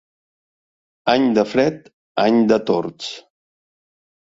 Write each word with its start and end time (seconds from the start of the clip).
Any 1.13 1.27
de 1.39 1.43
fred, 1.51 1.77
any 2.25 2.41
de 2.55 2.59
tords. 2.73 3.13